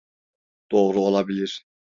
Doğru 0.71 1.01
olabilir. 1.01 1.65